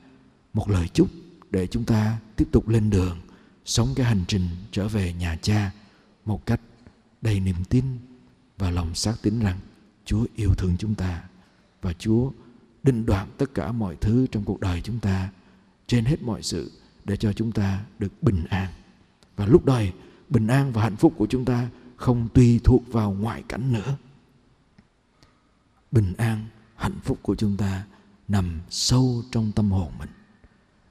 một 0.52 0.70
lời 0.70 0.88
chúc 0.88 1.08
để 1.50 1.66
chúng 1.66 1.84
ta 1.84 2.18
tiếp 2.36 2.48
tục 2.52 2.68
lên 2.68 2.90
đường 2.90 3.18
sống 3.64 3.88
cái 3.96 4.06
hành 4.06 4.24
trình 4.28 4.48
trở 4.70 4.88
về 4.88 5.12
nhà 5.12 5.38
cha 5.42 5.70
một 6.24 6.46
cách 6.46 6.60
đầy 7.22 7.40
niềm 7.40 7.64
tin 7.68 7.84
và 8.58 8.70
lòng 8.70 8.94
xác 8.94 9.14
tín 9.22 9.38
rằng 9.38 9.58
Chúa 10.04 10.26
yêu 10.36 10.54
thương 10.54 10.76
chúng 10.78 10.94
ta 10.94 11.22
và 11.82 11.92
Chúa 11.92 12.30
định 12.82 13.06
đoạn 13.06 13.28
tất 13.38 13.54
cả 13.54 13.72
mọi 13.72 13.96
thứ 13.96 14.26
trong 14.26 14.44
cuộc 14.44 14.60
đời 14.60 14.80
chúng 14.80 15.00
ta 15.00 15.30
trên 15.86 16.04
hết 16.04 16.22
mọi 16.22 16.42
sự 16.42 16.72
để 17.04 17.16
cho 17.16 17.32
chúng 17.32 17.52
ta 17.52 17.84
được 17.98 18.22
bình 18.22 18.44
an. 18.50 18.72
Và 19.36 19.46
lúc 19.46 19.64
đời 19.64 19.92
bình 20.28 20.46
an 20.46 20.72
và 20.72 20.82
hạnh 20.82 20.96
phúc 20.96 21.12
của 21.16 21.26
chúng 21.26 21.44
ta 21.44 21.68
không 21.96 22.28
tùy 22.34 22.60
thuộc 22.64 22.82
vào 22.86 23.12
ngoại 23.12 23.42
cảnh 23.48 23.72
nữa. 23.72 23.96
Bình 25.90 26.12
an, 26.18 26.46
hạnh 26.76 26.98
phúc 27.04 27.18
của 27.22 27.34
chúng 27.34 27.56
ta 27.56 27.86
nằm 28.28 28.60
sâu 28.70 29.22
trong 29.30 29.52
tâm 29.52 29.70
hồn 29.70 29.92
mình, 29.98 30.10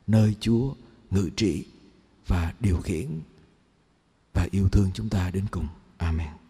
nơi 0.07 0.35
Chúa 0.39 0.73
ngự 1.11 1.29
trị 1.35 1.65
và 2.27 2.53
điều 2.59 2.77
khiển 2.77 3.07
và 4.33 4.47
yêu 4.51 4.69
thương 4.69 4.89
chúng 4.93 5.09
ta 5.09 5.31
đến 5.31 5.45
cùng. 5.51 5.67
Amen. 5.97 6.40